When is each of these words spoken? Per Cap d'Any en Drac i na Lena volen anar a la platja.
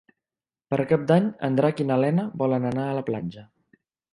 Per 0.73 0.79
Cap 0.91 1.03
d'Any 1.11 1.27
en 1.49 1.59
Drac 1.61 1.83
i 1.85 1.87
na 1.91 1.99
Lena 2.07 2.27
volen 2.45 2.67
anar 2.71 2.87
a 2.95 2.99
la 3.01 3.05
platja. 3.11 3.45